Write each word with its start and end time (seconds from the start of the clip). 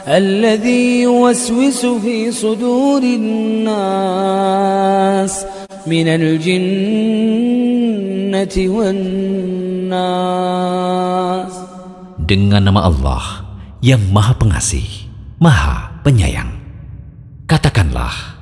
الذي 0.08 1.02
يوسوس 1.02 1.86
في 1.86 2.32
صدور 2.32 3.04
الناس 3.04 4.26
من 5.88 6.08
الجنة 6.08 6.56
والناس 8.58 10.32
Dengan 12.32 12.64
nama 12.64 12.88
Allah 12.88 13.44
yang 13.84 14.00
Maha 14.08 14.32
Pengasih, 14.40 14.88
Maha 15.36 16.00
Penyayang. 16.00 16.48
Katakanlah, 17.44 18.40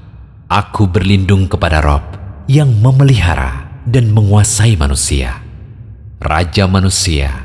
Aku 0.50 0.90
berlindung 0.90 1.46
kepada 1.46 1.78
Rob 1.78 2.02
yang 2.50 2.70
memelihara 2.82 3.63
dan 3.85 4.13
menguasai 4.13 4.81
manusia, 4.81 5.45
Raja 6.25 6.65
manusia, 6.65 7.45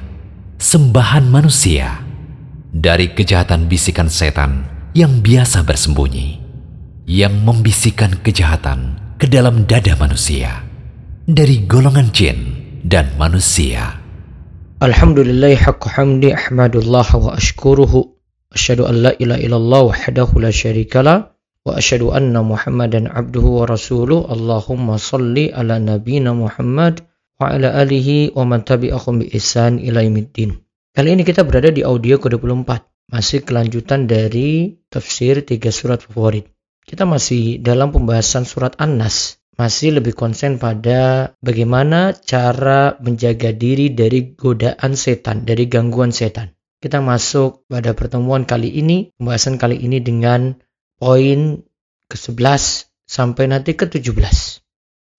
sembahan 0.56 1.28
manusia, 1.28 2.00
dari 2.72 3.12
kejahatan 3.12 3.68
bisikan 3.68 4.08
setan 4.08 4.64
yang 4.96 5.20
biasa 5.20 5.68
bersembunyi, 5.68 6.40
yang 7.09 7.44
membisikkan 7.44 8.23
kejahatan 8.23 8.96
ke 9.20 9.28
dalam 9.28 9.68
dada 9.68 10.00
manusia, 10.00 10.64
dari 11.28 11.68
golongan 11.68 12.08
jin 12.16 12.40
dan 12.88 13.12
manusia. 13.20 14.00
Alhamdulillah 14.80 15.59
haqqa 15.59 15.92
hamdi 16.00 16.31
ahmadullah 16.31 17.08
wa 17.20 17.36
ashkuruhu. 17.36 18.16
Asyhadu 18.56 18.88
an 18.88 18.96
la 19.06 19.12
ilaha 19.20 19.44
illallah 19.44 19.81
wahdahu 19.92 20.40
la 20.40 20.50
syarikalah 20.50 21.36
abduhu 23.12 23.50
wa 23.60 23.66
rasuluh 23.68 24.24
Allahumma 24.32 24.96
salli 24.96 25.52
ala 25.52 25.76
nabina 25.76 26.32
Muhammad 26.32 27.04
wa 27.36 27.52
ala 27.52 27.76
alihi 27.76 28.32
wa 28.32 28.48
man 28.48 28.64
tabi'ahum 28.64 29.24
bi 29.24 29.32
ihsan 29.36 29.80
ila 29.84 30.00
yaumiddin. 30.00 30.56
Kali 30.96 31.10
ini 31.16 31.28
kita 31.28 31.44
berada 31.44 31.68
di 31.72 31.84
audio 31.84 32.20
ke-24, 32.20 32.70
masih 33.12 33.44
kelanjutan 33.44 34.08
dari 34.08 34.80
tafsir 34.88 35.44
tiga 35.44 35.72
surat 35.72 36.00
favorit. 36.00 36.48
Kita 36.84 37.04
masih 37.04 37.62
dalam 37.62 37.92
pembahasan 37.92 38.48
surat 38.48 38.74
An-Nas, 38.80 39.40
masih 39.60 40.00
lebih 40.00 40.16
konsen 40.16 40.58
pada 40.58 41.32
bagaimana 41.44 42.16
cara 42.16 42.96
menjaga 43.04 43.52
diri 43.52 43.92
dari 43.92 44.34
godaan 44.34 44.96
setan, 44.96 45.44
dari 45.44 45.68
gangguan 45.68 46.16
setan. 46.16 46.56
Kita 46.80 47.04
masuk 47.04 47.68
pada 47.68 47.92
pertemuan 47.92 48.48
kali 48.48 48.72
ini, 48.72 49.12
pembahasan 49.20 49.60
kali 49.60 49.76
ini 49.76 50.00
dengan 50.00 50.56
poin 51.00 51.64
ke-11 52.11 52.64
sampai 53.08 53.47
nanti 53.47 53.73
ke-17. 53.73 54.59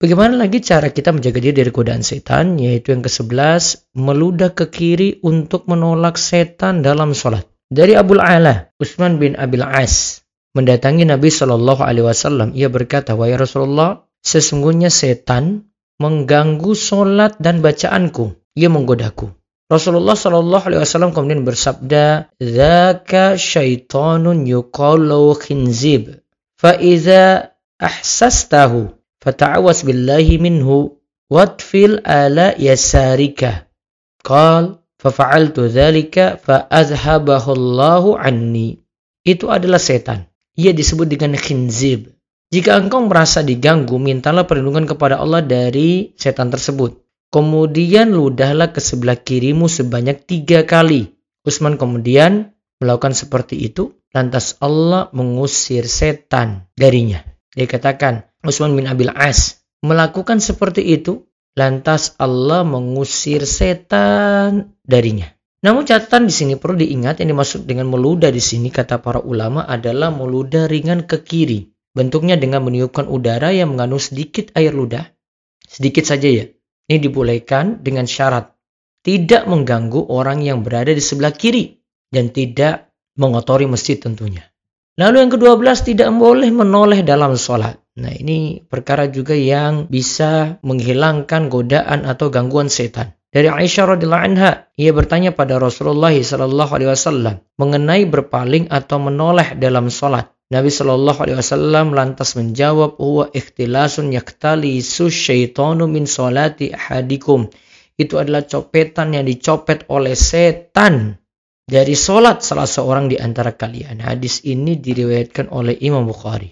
Bagaimana 0.01 0.37
lagi 0.37 0.61
cara 0.61 0.89
kita 0.89 1.13
menjaga 1.13 1.41
diri 1.41 1.53
dari 1.57 1.71
godaan 1.73 2.01
setan? 2.05 2.57
Yaitu 2.61 2.93
yang 2.93 3.01
ke-11, 3.01 3.91
meludah 3.97 4.53
ke 4.53 4.69
kiri 4.69 5.21
untuk 5.25 5.65
menolak 5.65 6.21
setan 6.21 6.85
dalam 6.85 7.17
sholat. 7.17 7.45
Dari 7.67 7.97
Abu 7.97 8.17
Ala, 8.21 8.69
Utsman 8.77 9.17
bin 9.17 9.33
Abil 9.37 9.65
As, 9.65 10.25
mendatangi 10.53 11.05
Nabi 11.05 11.33
Shallallahu 11.33 11.81
Alaihi 11.81 12.05
Wasallam. 12.05 12.53
Ia 12.57 12.69
berkata, 12.69 13.13
Wahai 13.13 13.37
Rasulullah, 13.37 14.05
Sesungguhnya 14.21 14.93
setan 14.93 15.73
mengganggu 15.97 16.77
solat 16.77 17.41
dan 17.41 17.65
bacaanku. 17.65 18.37
Ia 18.53 18.69
menggodaku. 18.69 19.33
Rasulullah 19.71 20.19
Shallallahu 20.19 20.67
Alaihi 20.67 20.83
Wasallam 20.83 21.15
kemudian 21.15 21.47
bersabda, 21.47 22.27
"Zaka 22.43 23.39
syaitanun 23.39 24.43
yuqalu 24.43 25.31
khinzib, 25.39 26.19
fa 26.59 26.75
iza 26.75 27.55
ahsastahu, 27.79 28.91
fata'awas 29.23 29.87
billahi 29.87 30.43
minhu, 30.43 30.99
watfil 31.31 32.03
ala 32.03 32.51
yasarika." 32.59 33.71
Qal, 34.19 34.83
fafa'altu 34.99 35.71
dhalika 35.71 36.35
fa 36.35 36.67
azhabahu 36.67 37.55
Allahu 37.55 38.19
anni. 38.19 38.83
Itu 39.23 39.49
adalah 39.49 39.79
setan. 39.79 40.27
Ia 40.59 40.75
disebut 40.75 41.07
dengan 41.07 41.39
khinzib. 41.39 42.11
Jika 42.51 42.75
engkau 42.75 43.07
merasa 43.07 43.39
diganggu, 43.39 43.95
mintalah 43.95 44.43
perlindungan 44.43 44.83
kepada 44.83 45.15
Allah 45.15 45.39
dari 45.39 46.11
setan 46.19 46.51
tersebut. 46.51 47.00
Kemudian 47.31 48.11
ludahlah 48.11 48.75
ke 48.75 48.83
sebelah 48.83 49.15
kirimu 49.15 49.71
sebanyak 49.71 50.27
tiga 50.27 50.67
kali. 50.67 51.15
Utsman 51.47 51.79
kemudian 51.79 52.51
melakukan 52.83 53.15
seperti 53.15 53.55
itu, 53.55 53.95
lantas 54.11 54.59
Allah 54.59 55.07
mengusir 55.15 55.87
setan 55.87 56.67
darinya. 56.75 57.23
Dia 57.55 57.71
katakan, 57.71 58.27
Utsman 58.43 58.75
bin 58.75 58.83
Abil 58.83 59.07
As 59.15 59.63
melakukan 59.79 60.43
seperti 60.43 60.83
itu, 60.91 61.23
lantas 61.55 62.19
Allah 62.19 62.67
mengusir 62.67 63.47
setan 63.47 64.75
darinya. 64.83 65.31
Namun 65.61 65.87
catatan 65.87 66.27
di 66.27 66.33
sini 66.33 66.53
perlu 66.57 66.83
diingat 66.83 67.23
yang 67.23 67.37
dimaksud 67.37 67.63
dengan 67.63 67.87
meludah 67.87 68.33
di 68.33 68.41
sini 68.41 68.73
kata 68.73 68.99
para 68.99 69.23
ulama 69.23 69.63
adalah 69.63 70.11
meludah 70.11 70.67
ringan 70.67 71.07
ke 71.07 71.23
kiri. 71.23 71.71
Bentuknya 71.95 72.35
dengan 72.35 72.65
meniupkan 72.65 73.07
udara 73.07 73.55
yang 73.55 73.71
mengandung 73.71 74.03
sedikit 74.03 74.51
air 74.57 74.75
ludah. 74.75 75.07
Sedikit 75.63 76.03
saja 76.03 76.27
ya. 76.27 76.45
Ini 76.91 76.99
dibolehkan 76.99 77.79
dengan 77.79 78.03
syarat 78.03 78.51
tidak 79.01 79.49
mengganggu 79.49 80.11
orang 80.11 80.45
yang 80.45 80.61
berada 80.61 80.93
di 80.93 81.01
sebelah 81.01 81.33
kiri 81.33 81.81
dan 82.11 82.29
tidak 82.29 82.93
mengotori 83.17 83.65
masjid 83.65 83.97
tentunya. 83.97 84.45
Lalu 84.99 85.25
yang 85.25 85.31
ke-12 85.33 85.95
tidak 85.95 86.09
boleh 86.13 86.51
menoleh 86.51 87.01
dalam 87.01 87.33
sholat. 87.33 87.79
Nah 87.97 88.13
ini 88.13 88.61
perkara 88.61 89.09
juga 89.09 89.33
yang 89.33 89.89
bisa 89.89 90.61
menghilangkan 90.61 91.49
godaan 91.49 92.05
atau 92.05 92.29
gangguan 92.29 92.69
setan. 92.69 93.15
Dari 93.31 93.47
Aisyah 93.47 93.95
radhiyallahu 93.95 94.25
anha, 94.27 94.67
ia 94.75 94.91
bertanya 94.91 95.31
pada 95.31 95.55
Rasulullah 95.55 96.11
sallallahu 96.11 96.71
alaihi 96.75 96.91
wasallam 96.91 97.39
mengenai 97.55 98.03
berpaling 98.03 98.67
atau 98.67 98.99
menoleh 98.99 99.55
dalam 99.55 99.87
sholat. 99.87 100.27
Nabi 100.51 100.67
Shallallahu 100.67 101.19
Alaihi 101.23 101.39
Wasallam 101.39 101.95
lantas 101.95 102.35
menjawab, 102.35 102.99
"Huwa 102.99 103.31
ikhtilasun 103.31 104.11
yaktali 104.11 104.83
syaitanu 104.83 105.87
min 105.87 106.03
solati 106.03 106.75
ahadikum." 106.75 107.47
Itu 107.95 108.19
adalah 108.19 108.43
copetan 108.43 109.15
yang 109.15 109.23
dicopet 109.23 109.87
oleh 109.87 110.11
setan 110.11 111.15
dari 111.63 111.95
solat 111.95 112.43
salah 112.43 112.67
seorang 112.67 113.07
di 113.07 113.15
antara 113.15 113.55
kalian. 113.55 114.03
Hadis 114.03 114.43
ini 114.43 114.75
diriwayatkan 114.75 115.47
oleh 115.55 115.79
Imam 115.79 116.03
Bukhari. 116.03 116.51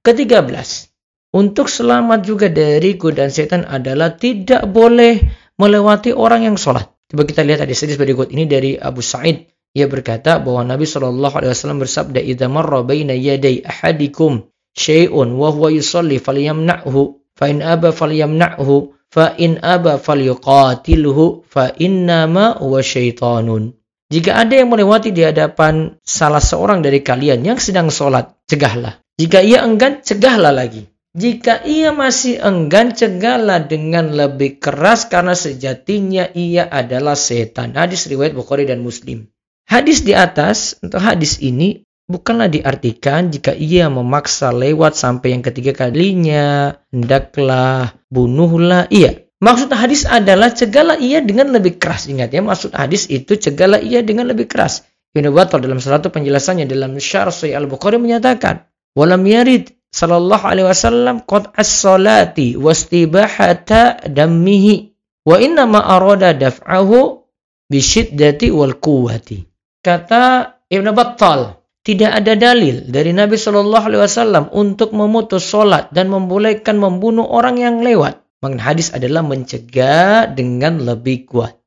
Ketiga 0.00 0.40
belas, 0.40 0.88
untuk 1.36 1.68
selamat 1.68 2.24
juga 2.24 2.48
dari 2.48 2.96
godaan 2.96 3.28
setan 3.28 3.68
adalah 3.68 4.16
tidak 4.16 4.64
boleh 4.72 5.20
melewati 5.60 6.16
orang 6.16 6.48
yang 6.48 6.56
sholat. 6.56 6.88
Coba 7.12 7.28
kita 7.28 7.44
lihat 7.44 7.60
hadis-hadis 7.60 8.00
berikut 8.00 8.32
ini 8.32 8.48
dari 8.48 8.80
Abu 8.80 9.04
Sa'id 9.04 9.53
ia 9.74 9.90
berkata 9.90 10.38
bahwa 10.38 10.62
Nabi 10.62 10.86
Shallallahu 10.86 11.34
Alaihi 11.34 11.50
Wasallam 11.50 11.82
bersabda, 11.82 12.22
"Idza 12.22 12.46
marra 12.46 12.86
yaday 12.86 13.66
ahadikum 13.66 14.46
syai'un 14.70 15.34
wa 15.34 15.50
huwa 15.50 15.74
yusalli 15.74 16.22
falyamna'hu, 16.22 17.18
fa 17.34 17.50
in 17.50 17.58
aba 17.58 17.90
falyamna'hu, 17.90 18.94
fa 19.10 19.34
in 19.34 19.58
aba 19.58 19.98
falyuqatilhu, 19.98 21.50
fa 21.50 21.74
innama 21.74 22.54
huwa 22.62 22.78
syaitanun." 22.86 23.74
Jika 24.14 24.46
ada 24.46 24.54
yang 24.62 24.70
melewati 24.70 25.10
di 25.10 25.26
hadapan 25.26 25.98
salah 26.06 26.38
seorang 26.38 26.78
dari 26.78 27.02
kalian 27.02 27.42
yang 27.42 27.58
sedang 27.58 27.90
sholat, 27.90 28.30
cegahlah. 28.46 29.02
Jika 29.18 29.42
ia 29.42 29.66
enggan, 29.66 30.06
cegahlah 30.06 30.54
lagi. 30.54 30.86
Jika 31.18 31.66
ia 31.66 31.90
masih 31.90 32.38
enggan, 32.38 32.94
cegahlah 32.94 33.66
dengan 33.66 34.14
lebih 34.14 34.62
keras 34.62 35.10
karena 35.10 35.34
sejatinya 35.34 36.30
ia 36.30 36.66
adalah 36.70 37.18
setan. 37.18 37.74
Hadis 37.74 38.06
riwayat 38.06 38.38
Bukhari 38.38 38.70
dan 38.70 38.82
Muslim. 38.82 39.33
Hadis 39.64 40.04
di 40.04 40.12
atas, 40.12 40.76
untuk 40.84 41.00
hadis 41.00 41.40
ini 41.40 41.82
bukanlah 42.04 42.52
diartikan 42.52 43.32
jika 43.32 43.56
ia 43.56 43.88
memaksa 43.88 44.52
lewat 44.52 44.92
sampai 44.94 45.32
yang 45.36 45.42
ketiga 45.42 45.72
kalinya, 45.72 46.76
hendaklah 46.92 47.96
bunuhlah. 48.12 48.86
Iya, 48.92 49.24
maksud 49.40 49.72
hadis 49.72 50.04
adalah 50.04 50.52
cegahlah 50.52 51.00
ia 51.00 51.24
dengan 51.24 51.48
lebih 51.50 51.80
keras. 51.80 52.06
Ingat 52.06 52.30
ya, 52.30 52.44
maksud 52.44 52.76
hadis 52.76 53.08
itu 53.08 53.40
cegahlah 53.40 53.80
ia 53.80 54.04
dengan 54.04 54.28
lebih 54.28 54.46
keras. 54.46 54.84
Ibnu 55.14 55.30
Battal 55.30 55.62
dalam 55.62 55.78
satu 55.78 56.10
penjelasannya 56.10 56.66
dalam 56.66 56.98
Syarh 56.98 57.30
Sahih 57.30 57.54
Al-Bukhari 57.54 58.02
menyatakan, 58.02 58.66
"Walam 58.98 59.22
yarid 59.24 59.70
sallallahu 59.94 60.42
alaihi 60.42 60.66
wasallam 60.66 61.22
qad 61.22 61.54
as-salati 61.54 62.58
wastibahata 62.58 64.02
dammihi 64.10 64.90
wa 65.22 65.38
inna 65.38 65.70
ma 65.70 65.86
arada 65.86 66.34
daf'ahu 66.34 67.22
bisyiddati 67.70 68.50
wal 68.50 68.74
quwwati. 68.74 69.53
Kata 69.84 70.48
Ibn 70.72 70.96
Battal, 70.96 71.60
tidak 71.84 72.24
ada 72.24 72.32
dalil 72.32 72.88
dari 72.88 73.12
Nabi 73.12 73.36
Shallallahu 73.36 73.84
Alaihi 73.84 74.00
Wasallam 74.00 74.48
untuk 74.56 74.96
memutus 74.96 75.44
sholat 75.44 75.92
dan 75.92 76.08
membolehkan 76.08 76.80
membunuh 76.80 77.28
orang 77.28 77.60
yang 77.60 77.84
lewat. 77.84 78.24
Makna 78.40 78.64
hadis 78.64 78.96
adalah 78.96 79.20
mencegah 79.20 80.32
dengan 80.32 80.80
lebih 80.80 81.28
kuat. 81.28 81.60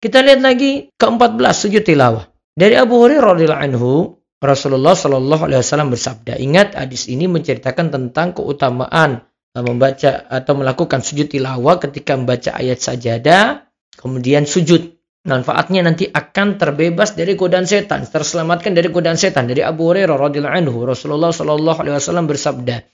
Kita 0.00 0.24
lihat 0.24 0.40
lagi 0.40 0.88
ke-14 0.96 1.52
sujud 1.52 1.84
tilawah. 1.84 2.24
Dari 2.56 2.80
Abu 2.80 2.96
Hurairah 2.96 3.36
radhiyallahu 3.36 3.64
anhu, 3.68 3.92
Rasulullah 4.40 4.96
Shallallahu 4.96 5.44
alaihi 5.44 5.60
wasallam 5.60 5.92
bersabda, 5.92 6.40
ingat 6.40 6.80
hadis 6.80 7.12
ini 7.12 7.28
menceritakan 7.28 7.92
tentang 7.92 8.32
keutamaan 8.32 9.20
eh, 9.52 9.60
membaca 9.60 10.24
atau 10.32 10.56
melakukan 10.56 11.04
sujud 11.04 11.28
tilawah 11.28 11.76
ketika 11.76 12.16
membaca 12.16 12.56
ayat 12.56 12.80
sajadah, 12.80 13.68
kemudian 14.00 14.48
sujud 14.48 14.93
manfaatnya 15.24 15.80
nanti 15.80 16.04
akan 16.06 16.60
terbebas 16.60 17.16
dari 17.16 17.32
godaan 17.34 17.64
setan, 17.64 18.04
terselamatkan 18.04 18.76
dari 18.76 18.92
godaan 18.92 19.16
setan. 19.16 19.48
Dari 19.48 19.64
Abu 19.64 19.88
Hurairah 19.90 20.16
radhiyallahu 20.20 20.54
anhu, 20.54 20.78
Rasulullah 20.84 21.32
sallallahu 21.32 21.80
alaihi 21.80 21.96
wasallam 21.96 22.28
bersabda, 22.28 22.84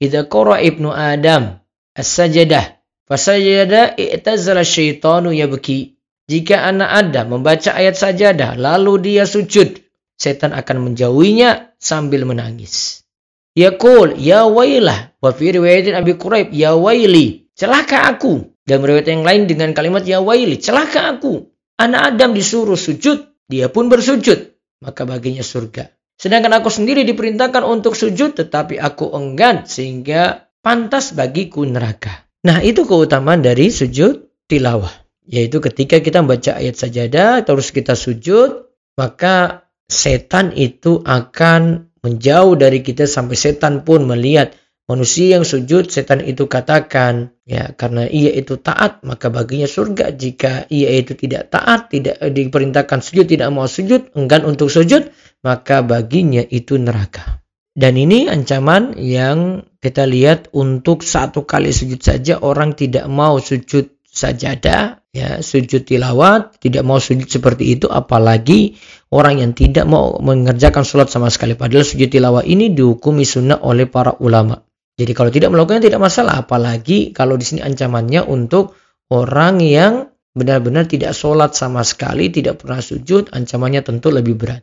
"Idza 0.00 0.26
qara 0.26 0.64
ibnu 0.64 0.88
Adam 0.90 1.60
as-sajadah, 1.94 2.80
fasajada 3.04 3.94
i'tazala 4.00 4.64
syaitanu 4.64 5.30
yabki." 5.30 5.94
Jika 6.24 6.64
anak 6.64 6.88
Adam 6.88 7.36
membaca 7.36 7.76
ayat 7.76 8.00
sajadah 8.00 8.56
lalu 8.56 9.12
dia 9.12 9.28
sujud, 9.28 9.76
setan 10.16 10.56
akan 10.56 10.88
menjauhinya 10.88 11.76
sambil 11.76 12.24
menangis. 12.24 13.04
Yaqul 13.52 14.16
ya 14.18 14.48
wailah 14.48 15.14
wa 15.20 15.30
fi 15.36 15.52
riwayatin 15.52 15.94
Abi 15.94 16.16
Quraib 16.16 16.48
ya 16.50 16.74
waili, 16.74 17.52
celaka 17.52 18.08
aku. 18.08 18.56
Dan 18.64 18.80
riwayat 18.80 19.04
yang 19.04 19.22
lain 19.28 19.44
dengan 19.44 19.76
kalimat 19.76 20.08
ya 20.08 20.24
waili, 20.24 20.56
celaka 20.56 21.12
aku. 21.12 21.53
Anak 21.74 22.14
Adam 22.14 22.30
disuruh 22.32 22.78
sujud, 22.78 23.46
dia 23.50 23.66
pun 23.66 23.90
bersujud. 23.90 24.54
Maka 24.84 25.02
baginya 25.08 25.42
surga. 25.42 25.90
Sedangkan 26.14 26.54
aku 26.54 26.70
sendiri 26.70 27.02
diperintahkan 27.02 27.66
untuk 27.66 27.98
sujud, 27.98 28.38
tetapi 28.38 28.78
aku 28.78 29.10
enggan 29.10 29.66
sehingga 29.66 30.46
pantas 30.62 31.10
bagiku 31.12 31.66
neraka. 31.66 32.24
Nah 32.46 32.62
itu 32.62 32.86
keutamaan 32.86 33.42
dari 33.42 33.74
sujud 33.74 34.46
tilawah. 34.46 34.92
Yaitu 35.24 35.58
ketika 35.58 35.98
kita 35.98 36.20
membaca 36.20 36.60
ayat 36.60 36.76
sajadah, 36.76 37.42
terus 37.42 37.72
kita 37.72 37.96
sujud, 37.96 38.70
maka 38.94 39.66
setan 39.88 40.52
itu 40.54 41.00
akan 41.02 41.90
menjauh 42.04 42.54
dari 42.60 42.84
kita 42.84 43.08
sampai 43.08 43.34
setan 43.34 43.82
pun 43.82 44.04
melihat 44.04 44.52
Manusia 44.84 45.40
yang 45.40 45.48
sujud, 45.48 45.88
setan 45.88 46.20
itu 46.20 46.44
katakan, 46.44 47.32
ya 47.48 47.72
karena 47.72 48.04
ia 48.04 48.36
itu 48.36 48.60
taat, 48.60 49.00
maka 49.00 49.32
baginya 49.32 49.64
surga. 49.64 50.12
Jika 50.12 50.68
ia 50.68 50.92
itu 50.92 51.16
tidak 51.16 51.56
taat, 51.56 51.88
tidak 51.88 52.20
diperintahkan 52.20 53.00
sujud, 53.00 53.24
tidak 53.24 53.48
mau 53.48 53.64
sujud, 53.64 54.12
enggan 54.12 54.44
untuk 54.44 54.68
sujud, 54.68 55.08
maka 55.40 55.80
baginya 55.80 56.44
itu 56.44 56.76
neraka. 56.76 57.40
Dan 57.72 57.96
ini 57.96 58.28
ancaman 58.28 59.00
yang 59.00 59.64
kita 59.80 60.04
lihat 60.04 60.52
untuk 60.52 61.00
satu 61.00 61.48
kali 61.48 61.72
sujud 61.72 62.04
saja 62.04 62.44
orang 62.44 62.76
tidak 62.76 63.08
mau 63.08 63.40
sujud 63.40 63.88
sajadah, 64.04 65.00
ya 65.12 65.40
sujud 65.42 65.82
tilawat, 65.82 66.60
tidak 66.60 66.84
mau 66.84 67.00
sujud 67.00 67.26
seperti 67.26 67.76
itu, 67.76 67.90
apalagi 67.90 68.76
orang 69.12 69.42
yang 69.42 69.52
tidak 69.52 69.84
mau 69.90 70.16
mengerjakan 70.22 70.86
sholat 70.86 71.08
sama 71.10 71.28
sekali. 71.28 71.58
Padahal 71.58 71.88
sujud 71.88 72.08
tilawat 72.08 72.44
ini 72.48 72.68
dihukumi 72.72 73.24
sunnah 73.24 73.60
oleh 73.60 73.84
para 73.90 74.16
ulama. 74.22 74.63
Jadi 74.94 75.12
kalau 75.12 75.30
tidak 75.34 75.50
melakukannya 75.50 75.84
tidak 75.90 76.02
masalah, 76.02 76.46
apalagi 76.46 77.10
kalau 77.10 77.34
di 77.34 77.42
sini 77.42 77.60
ancamannya 77.66 78.22
untuk 78.30 78.78
orang 79.10 79.58
yang 79.58 80.14
benar-benar 80.34 80.86
tidak 80.86 81.14
sholat 81.18 81.54
sama 81.58 81.82
sekali, 81.82 82.30
tidak 82.30 82.62
pernah 82.62 82.78
sujud, 82.78 83.34
ancamannya 83.34 83.82
tentu 83.82 84.14
lebih 84.14 84.38
berat. 84.38 84.62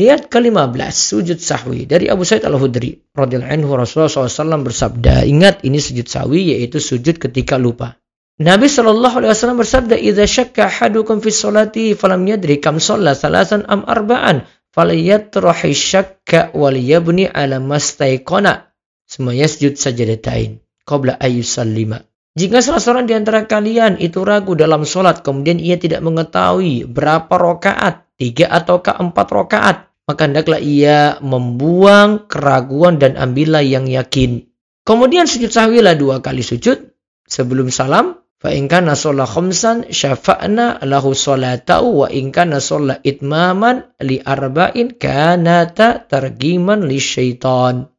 Lihat 0.00 0.32
ke-15, 0.32 0.92
sujud 0.96 1.38
sahwi. 1.40 1.84
Dari 1.84 2.08
Abu 2.08 2.24
Sa'id 2.24 2.44
al-Hudri, 2.44 2.96
radhiyallahu 3.12 3.52
anhu 3.52 3.70
Rasulullah 3.76 4.08
SAW 4.08 4.64
bersabda, 4.64 5.28
ingat 5.28 5.60
ini 5.64 5.76
sujud 5.76 6.08
sahwi, 6.08 6.56
yaitu 6.56 6.80
sujud 6.80 7.20
ketika 7.20 7.60
lupa. 7.60 8.00
Nabi 8.40 8.72
Shallallahu 8.72 9.20
Alaihi 9.20 9.32
Wasallam 9.36 9.60
bersabda, 9.60 10.00
"Idza 10.00 10.24
syakka 10.24 10.72
hadukum 10.72 11.20
fi 11.20 11.28
sholati 11.28 11.92
falam 11.92 12.24
yadri 12.24 12.56
kam 12.56 12.80
shalla 12.80 13.12
salasan 13.12 13.68
am 13.68 13.84
arba'an, 13.84 14.48
falyatrahi 14.72 15.76
syakka 15.76 16.56
wal 16.56 16.72
yabni 16.72 17.28
ala 17.28 17.60
mastaiqana." 17.60 18.69
Semuanya 19.10 19.50
sujud 19.50 19.74
sajadatain 19.74 20.62
qabla 20.86 21.18
ayyusallima. 21.18 22.06
Jika 22.38 22.62
salah 22.62 22.78
seorang 22.78 23.10
di 23.10 23.18
antara 23.18 23.50
kalian 23.50 23.98
itu 23.98 24.22
ragu 24.22 24.54
dalam 24.54 24.86
sholat, 24.86 25.26
kemudian 25.26 25.58
ia 25.58 25.74
tidak 25.74 25.98
mengetahui 26.06 26.86
berapa 26.86 27.34
rokaat, 27.34 28.06
tiga 28.14 28.46
ataukah 28.54 29.02
empat 29.02 29.26
rokaat, 29.34 29.76
maka 30.06 30.30
hendaklah 30.30 30.62
ia 30.62 31.18
membuang 31.18 32.30
keraguan 32.30 33.02
dan 33.02 33.18
ambillah 33.18 33.66
yang 33.66 33.90
yakin. 33.90 34.46
Kemudian 34.86 35.26
sujud 35.26 35.50
sahwilah 35.50 35.98
dua 35.98 36.22
kali 36.22 36.46
sujud 36.46 36.94
sebelum 37.26 37.74
salam. 37.74 38.22
Fa 38.40 38.56
in 38.56 38.72
kana 38.72 38.96
khamsan 38.96 39.92
syafa'na 39.92 40.80
lahu 40.88 41.12
salatau 41.12 42.06
wa 42.06 42.08
in 42.08 42.32
kana 42.32 42.56
itmaman 43.04 43.84
li 44.00 44.16
arba'in 44.16 44.96
kanata 44.96 46.08
targiman 46.08 46.88
li 46.88 46.96
syaitan. 46.96 47.89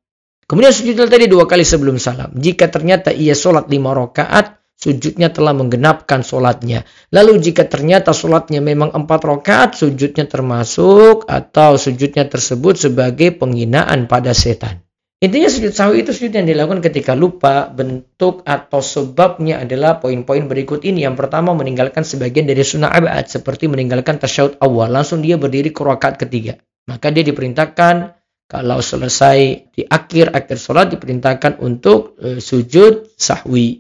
Kemudian 0.51 0.75
sujud 0.75 1.07
tadi 1.07 1.31
dua 1.31 1.47
kali 1.47 1.63
sebelum 1.63 1.95
salam. 1.95 2.35
Jika 2.35 2.67
ternyata 2.67 3.15
ia 3.15 3.31
sholat 3.31 3.71
lima 3.71 3.95
rakaat, 3.95 4.59
sujudnya 4.75 5.31
telah 5.31 5.55
menggenapkan 5.55 6.27
sholatnya. 6.27 6.83
Lalu 7.15 7.39
jika 7.39 7.71
ternyata 7.71 8.11
sholatnya 8.11 8.59
memang 8.59 8.91
empat 8.91 9.23
rakaat, 9.23 9.79
sujudnya 9.79 10.27
termasuk 10.27 11.23
atau 11.23 11.79
sujudnya 11.79 12.27
tersebut 12.27 12.75
sebagai 12.75 13.31
penghinaan 13.39 14.11
pada 14.11 14.35
setan. 14.35 14.83
Intinya 15.23 15.47
sujud 15.47 15.71
sahwi 15.71 16.03
itu 16.03 16.11
sujud 16.11 16.35
yang 16.35 16.43
dilakukan 16.43 16.83
ketika 16.83 17.15
lupa 17.15 17.71
bentuk 17.71 18.43
atau 18.43 18.83
sebabnya 18.83 19.63
adalah 19.63 20.03
poin-poin 20.03 20.51
berikut 20.51 20.83
ini. 20.83 21.07
Yang 21.07 21.15
pertama 21.15 21.55
meninggalkan 21.55 22.03
sebagian 22.03 22.43
dari 22.43 22.65
sunnah 22.65 22.91
abad 22.91 23.23
seperti 23.23 23.71
meninggalkan 23.71 24.19
tasyahud 24.19 24.59
awal. 24.59 24.91
Langsung 24.91 25.23
dia 25.23 25.39
berdiri 25.39 25.71
ke 25.71 25.79
rakaat 25.79 26.19
ketiga. 26.19 26.59
Maka 26.91 27.07
dia 27.13 27.23
diperintahkan 27.23 28.20
kalau 28.51 28.83
selesai 28.83 29.71
di 29.71 29.87
akhir-akhir 29.87 30.59
sholat 30.59 30.91
diperintahkan 30.91 31.63
untuk 31.63 32.19
e, 32.19 32.43
sujud 32.43 33.15
sahwi. 33.15 33.79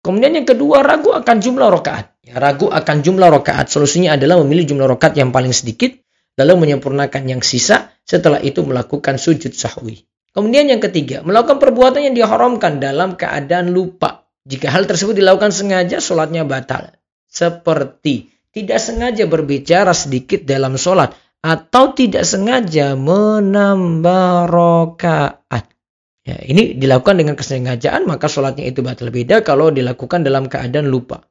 Kemudian 0.00 0.40
yang 0.40 0.48
kedua 0.48 0.80
ragu 0.80 1.12
akan 1.12 1.36
jumlah 1.36 1.68
rokaat. 1.68 2.16
Ya, 2.24 2.40
ragu 2.40 2.72
akan 2.72 3.04
jumlah 3.04 3.28
rokaat. 3.28 3.68
Solusinya 3.68 4.16
adalah 4.16 4.40
memilih 4.40 4.72
jumlah 4.72 4.88
rokaat 4.88 5.20
yang 5.20 5.36
paling 5.36 5.52
sedikit, 5.52 5.92
lalu 6.40 6.64
menyempurnakan 6.64 7.28
yang 7.28 7.44
sisa. 7.44 7.92
Setelah 8.08 8.40
itu 8.40 8.64
melakukan 8.64 9.20
sujud 9.20 9.52
sahwi. 9.52 10.08
Kemudian 10.32 10.64
yang 10.72 10.80
ketiga, 10.80 11.20
melakukan 11.20 11.60
perbuatan 11.60 12.08
yang 12.08 12.16
diharamkan 12.16 12.80
dalam 12.80 13.20
keadaan 13.20 13.68
lupa. 13.68 14.24
Jika 14.48 14.72
hal 14.72 14.88
tersebut 14.88 15.12
dilakukan 15.12 15.52
sengaja, 15.52 16.00
sholatnya 16.00 16.48
batal. 16.48 16.88
Seperti 17.28 18.32
tidak 18.48 18.80
sengaja 18.80 19.28
berbicara 19.28 19.92
sedikit 19.92 20.40
dalam 20.48 20.80
sholat 20.80 21.12
atau 21.46 21.94
tidak 21.94 22.26
sengaja 22.26 22.98
menambah 22.98 24.50
rokaat. 24.50 25.70
Ya, 26.26 26.42
ini 26.42 26.74
dilakukan 26.74 27.22
dengan 27.22 27.38
kesengajaan 27.38 28.02
maka 28.02 28.26
sholatnya 28.26 28.66
itu 28.66 28.82
batal 28.82 29.14
beda 29.14 29.46
kalau 29.46 29.70
dilakukan 29.70 30.26
dalam 30.26 30.50
keadaan 30.50 30.90
lupa. 30.90 31.22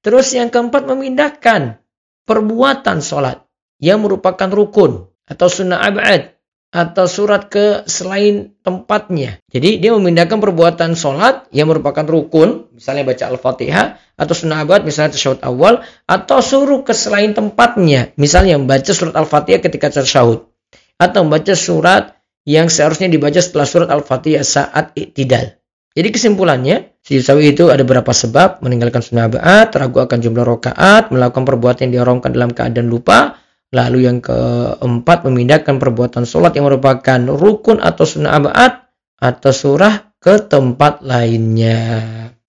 Terus 0.00 0.32
yang 0.32 0.48
keempat 0.48 0.88
memindahkan 0.88 1.84
perbuatan 2.24 3.04
sholat 3.04 3.44
yang 3.76 4.00
merupakan 4.00 4.48
rukun 4.48 5.04
atau 5.28 5.46
sunnah 5.52 5.84
abad 5.84 6.37
atau 6.68 7.08
surat 7.08 7.48
ke 7.48 7.88
selain 7.88 8.52
tempatnya. 8.60 9.40
Jadi 9.48 9.80
dia 9.80 9.96
memindahkan 9.96 10.36
perbuatan 10.36 10.92
sholat 10.92 11.48
yang 11.48 11.72
merupakan 11.72 12.04
rukun, 12.04 12.68
misalnya 12.76 13.08
baca 13.08 13.24
Al-Fatihah, 13.32 13.86
atau 14.20 14.34
sunnah 14.36 14.60
abad, 14.60 14.84
misalnya 14.84 15.16
tasyahud 15.16 15.40
awal, 15.40 15.80
atau 16.04 16.38
suruh 16.44 16.84
ke 16.84 16.92
selain 16.92 17.32
tempatnya, 17.32 18.12
misalnya 18.20 18.60
membaca 18.60 18.92
surat 18.92 19.16
Al-Fatihah 19.16 19.64
ketika 19.64 19.88
tasyahud, 19.88 20.44
atau 21.00 21.20
membaca 21.24 21.56
surat 21.56 22.20
yang 22.44 22.68
seharusnya 22.68 23.08
dibaca 23.08 23.40
setelah 23.40 23.64
surat 23.64 23.88
Al-Fatihah 23.88 24.44
saat 24.44 24.92
iktidal. 24.92 25.56
Jadi 25.96 26.08
kesimpulannya, 26.14 27.00
sujud 27.00 27.24
sawi 27.24 27.56
itu 27.56 27.72
ada 27.72 27.80
beberapa 27.82 28.12
sebab, 28.12 28.60
meninggalkan 28.60 29.00
sunnah 29.00 29.26
abad, 29.26 29.72
ragu 29.72 30.04
akan 30.04 30.18
jumlah 30.20 30.44
rokaat, 30.44 31.10
melakukan 31.10 31.48
perbuatan 31.48 31.88
yang 31.88 31.92
diharamkan 31.98 32.30
dalam 32.30 32.52
keadaan 32.52 32.86
lupa, 32.92 33.40
Lalu 33.68 34.08
yang 34.08 34.24
keempat 34.24 35.28
memindahkan 35.28 35.76
perbuatan 35.76 36.24
sholat 36.24 36.56
yang 36.56 36.64
merupakan 36.64 37.20
rukun 37.28 37.84
atau 37.84 38.08
sunnah 38.08 38.40
abad 38.40 38.88
atau 39.20 39.52
surah 39.52 40.16
ke 40.16 40.40
tempat 40.48 41.04
lainnya. 41.04 41.84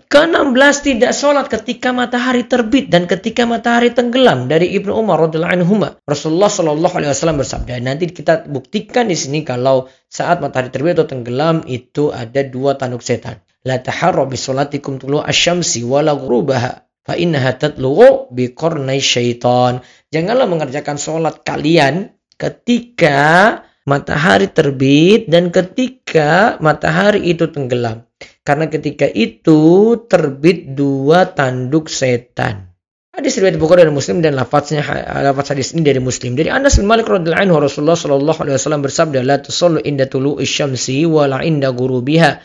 Ke-16 0.09 0.75
tidak 0.81 1.13
sholat 1.13 1.45
ketika 1.53 1.93
matahari 1.93 2.41
terbit 2.41 2.89
dan 2.89 3.05
ketika 3.05 3.45
matahari 3.45 3.93
tenggelam 3.93 4.49
dari 4.49 4.73
Ibnu 4.73 4.89
Umar 4.89 5.21
radhiyallahu 5.21 5.53
anhu. 5.53 5.85
Rasulullah 6.01 6.49
shallallahu 6.49 6.95
alaihi 6.97 7.13
wasallam 7.13 7.37
bersabda. 7.37 7.77
Nanti 7.77 8.09
kita 8.09 8.49
buktikan 8.49 9.05
di 9.05 9.13
sini 9.13 9.45
kalau 9.45 9.85
saat 10.09 10.41
matahari 10.41 10.73
terbit 10.73 10.97
atau 10.97 11.13
tenggelam 11.13 11.61
itu 11.69 12.09
ada 12.09 12.41
dua 12.41 12.73
tanduk 12.73 13.05
setan. 13.05 13.37
La 13.61 13.77
taharra 13.77 14.25
bi 14.25 14.33
salatikum 14.33 14.97
tulu 14.97 15.21
asyamsi 15.21 15.85
ghurubaha 15.85 16.88
Fa 17.09 17.17
innaha 17.17 17.57
tatlu'u 17.57 18.29
biqarnai 18.29 19.01
syaitan. 19.01 19.81
Janganlah 20.13 20.45
mengerjakan 20.45 21.01
sholat 21.01 21.41
kalian 21.41 22.13
ketika 22.37 23.17
matahari 23.89 24.45
terbit 24.53 25.25
dan 25.25 25.49
ketika 25.49 26.61
matahari 26.61 27.33
itu 27.33 27.49
tenggelam. 27.49 28.05
Karena 28.45 28.69
ketika 28.69 29.09
itu 29.09 29.97
terbit 30.05 30.77
dua 30.77 31.33
tanduk 31.33 31.89
setan. 31.89 32.69
Hadis 33.09 33.41
riwayat 33.41 33.57
Bukhari 33.57 33.89
dan 33.89 33.97
Muslim 33.97 34.21
dan 34.21 34.37
lafaznya 34.37 34.85
lafaz 35.25 35.49
hadis 35.49 35.73
ini 35.73 35.81
dari 35.81 35.97
Muslim. 35.97 36.37
Dari 36.37 36.53
Anas 36.53 36.77
bin 36.77 36.85
Malik 36.85 37.09
radhiyallahu 37.09 37.41
anhu 37.41 37.57
Rasulullah 37.57 37.97
sallallahu 37.97 38.37
alaihi 38.45 38.55
wasallam 38.61 38.85
bersabda 38.85 39.25
la 39.25 39.41
tusallu 39.41 39.81
inda 39.81 40.05
tulu'i 40.05 40.45
syamsi 40.45 41.09
wa 41.09 41.25
la 41.25 41.41
inda 41.41 41.73
ghurubiha 41.73 42.37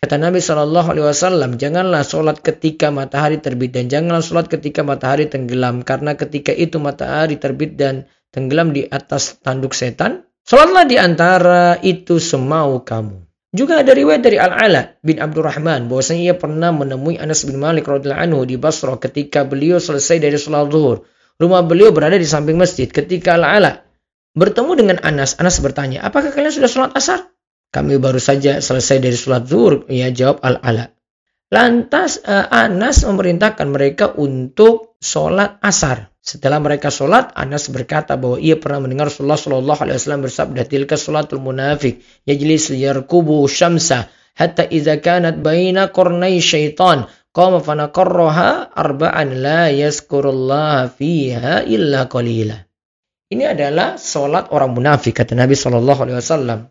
Kata 0.00 0.16
Nabi 0.16 0.40
sallallahu 0.40 0.88
alaihi 0.88 1.04
wasallam, 1.04 1.60
janganlah 1.60 2.00
salat 2.00 2.40
ketika 2.40 2.88
matahari 2.88 3.36
terbit 3.36 3.76
dan 3.76 3.92
janganlah 3.92 4.24
salat 4.24 4.48
ketika 4.48 4.80
matahari 4.80 5.28
tenggelam 5.28 5.84
karena 5.84 6.16
ketika 6.16 6.56
itu 6.56 6.80
matahari 6.80 7.36
terbit 7.36 7.76
dan 7.76 8.08
tenggelam 8.32 8.72
di 8.72 8.88
atas 8.88 9.36
tanduk 9.44 9.76
setan. 9.76 10.24
Salatlah 10.48 10.88
di 10.88 10.96
antara 10.96 11.76
itu 11.84 12.16
semau 12.16 12.80
kamu. 12.80 13.20
Juga 13.52 13.84
ada 13.84 13.92
riwayat 13.92 14.24
dari 14.24 14.40
Al-Ala 14.40 14.96
bin 15.04 15.20
Abdurrahman 15.20 15.92
bahwasanya 15.92 16.22
ia 16.32 16.36
pernah 16.40 16.72
menemui 16.72 17.20
Anas 17.20 17.44
bin 17.44 17.60
Malik 17.60 17.84
radhiyallahu 17.84 18.24
anhu 18.32 18.40
di 18.48 18.56
Basra 18.56 18.96
ketika 18.96 19.44
beliau 19.44 19.76
selesai 19.76 20.24
dari 20.24 20.40
salat 20.40 20.72
zuhur. 20.72 21.04
Rumah 21.40 21.64
beliau 21.64 21.88
berada 21.88 22.20
di 22.20 22.28
samping 22.28 22.60
masjid. 22.60 22.84
Ketika 22.84 23.40
Al-Ala 23.40 23.80
bertemu 24.36 24.72
dengan 24.76 24.98
Anas, 25.00 25.40
Anas 25.40 25.56
bertanya, 25.64 26.04
apakah 26.04 26.36
kalian 26.36 26.52
sudah 26.52 26.68
sholat 26.68 26.92
asar? 26.92 27.32
Kami 27.72 27.96
baru 27.96 28.20
saja 28.20 28.60
selesai 28.60 29.00
dari 29.00 29.16
sholat 29.16 29.48
zuhur. 29.48 29.88
Ia 29.88 30.12
jawab 30.12 30.44
Al-Ala. 30.44 30.92
Lantas 31.50 32.20
uh, 32.22 32.46
Anas 32.52 33.02
memerintahkan 33.02 33.66
mereka 33.72 34.12
untuk 34.14 35.00
sholat 35.00 35.58
asar. 35.64 36.12
Setelah 36.20 36.60
mereka 36.60 36.92
sholat, 36.92 37.32
Anas 37.32 37.72
berkata 37.72 38.20
bahwa 38.20 38.36
ia 38.36 38.60
pernah 38.60 38.84
mendengar 38.84 39.08
Rasulullah 39.08 39.40
Shallallahu 39.40 39.80
Alaihi 39.80 39.96
Wasallam 39.96 40.22
bersabda, 40.28 40.68
"Tilka 40.68 41.00
sholatul 41.00 41.40
munafik, 41.40 42.04
yajlis 42.28 42.70
yarkubu 42.76 43.40
syamsa, 43.48 44.12
hatta 44.36 44.68
idza 44.68 45.00
kanat 45.00 45.40
baina 45.40 45.88
qarnai 45.88 46.38
syaitan, 46.38 47.08
Qama 47.30 47.62
fanaqarraha 47.62 48.74
arba'an 48.74 49.38
la 49.38 49.70
yazkurullah 49.70 50.90
fiha 50.90 51.62
illa 51.62 52.10
qalila. 52.10 52.58
Ini 53.30 53.54
adalah 53.54 53.94
solat 53.94 54.50
orang 54.50 54.74
munafik 54.74 55.22
kata 55.22 55.38
Nabi 55.38 55.54
Shallallahu 55.54 56.00
Alaihi 56.02 56.18
Wasallam. 56.18 56.66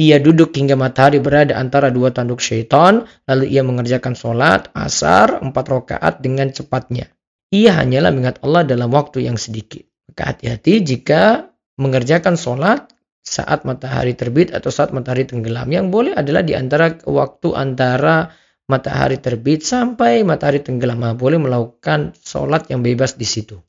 Ia 0.00 0.16
duduk 0.18 0.56
hingga 0.56 0.74
matahari 0.74 1.20
berada 1.20 1.54
antara 1.60 1.92
dua 1.92 2.10
tanduk 2.10 2.40
syaitan, 2.40 3.04
lalu 3.28 3.52
ia 3.52 3.60
mengerjakan 3.60 4.16
solat 4.16 4.72
asar 4.72 5.44
empat 5.44 5.64
rakaat 5.68 6.14
dengan 6.24 6.48
cepatnya. 6.48 7.12
Ia 7.52 7.76
hanyalah 7.76 8.10
mengingat 8.10 8.40
Allah 8.40 8.64
dalam 8.64 8.88
waktu 8.90 9.28
yang 9.28 9.36
sedikit. 9.36 9.84
Maka 10.08 10.34
hati-hati 10.34 10.82
jika 10.82 11.52
mengerjakan 11.76 12.34
solat 12.34 12.90
saat 13.20 13.62
matahari 13.68 14.16
terbit 14.16 14.50
atau 14.50 14.72
saat 14.72 14.90
matahari 14.90 15.28
tenggelam. 15.28 15.68
Yang 15.70 15.86
boleh 15.92 16.12
adalah 16.16 16.42
di 16.42 16.56
antara 16.58 16.96
waktu 17.06 17.48
antara 17.54 18.32
matahari 18.70 19.20
terbit 19.20 19.64
sampai 19.64 20.24
matahari 20.24 20.64
tenggelam. 20.64 21.00
Nah, 21.00 21.14
boleh 21.16 21.36
melakukan 21.36 22.16
sholat 22.20 22.68
yang 22.72 22.80
bebas 22.80 23.16
di 23.20 23.28
situ. 23.28 23.60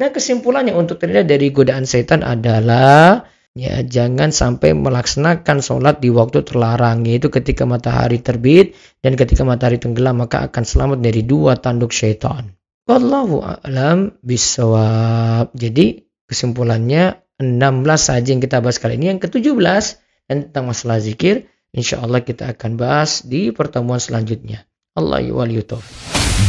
Nah 0.00 0.08
kesimpulannya 0.08 0.72
untuk 0.72 0.96
terhindar 0.96 1.28
dari 1.28 1.52
godaan 1.52 1.84
setan 1.84 2.24
adalah 2.24 3.28
ya 3.52 3.84
jangan 3.84 4.32
sampai 4.32 4.72
melaksanakan 4.72 5.60
sholat 5.60 6.00
di 6.00 6.08
waktu 6.08 6.40
terlarang 6.40 7.04
yaitu 7.04 7.28
ketika 7.28 7.68
matahari 7.68 8.16
terbit 8.24 8.72
dan 9.04 9.12
ketika 9.12 9.44
matahari 9.44 9.76
tenggelam 9.76 10.24
maka 10.24 10.48
akan 10.48 10.64
selamat 10.64 11.04
dari 11.04 11.20
dua 11.20 11.60
tanduk 11.60 11.92
syaitan. 11.92 12.56
Wallahu 12.88 13.44
a'lam 13.44 14.16
bisawab. 14.24 15.52
Jadi 15.52 16.00
kesimpulannya 16.24 17.20
16 17.36 17.60
saja 17.96 18.28
yang 18.32 18.40
kita 18.40 18.64
bahas 18.64 18.80
kali 18.80 18.96
ini. 18.96 19.12
Yang 19.14 19.28
ke-17 19.28 19.84
dan 20.32 20.36
tentang 20.48 20.64
masalah 20.72 20.96
zikir 20.96 21.44
Insya 21.70 22.02
Allah 22.02 22.26
kita 22.26 22.50
akan 22.50 22.74
bahas 22.74 23.22
di 23.22 23.54
pertemuan 23.54 24.02
selanjutnya. 24.02 24.66
Allah 24.98 25.22
yuwaliyutov. 25.22 25.86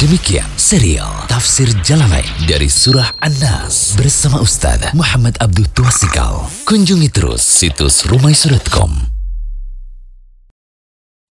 Demikian 0.02 0.48
serial 0.58 1.30
Tafsir 1.30 1.70
Jalalain 1.86 2.26
dari 2.50 2.66
Surah 2.66 3.22
An-Nas 3.22 3.94
bersama 3.94 4.42
Ustaz 4.42 4.82
Muhammad 4.98 5.38
Abdul 5.38 5.70
Tuasikal. 5.78 6.50
Kunjungi 6.66 7.14
terus 7.14 7.46
situs 7.46 8.10
rumaisurutkom 8.10 9.21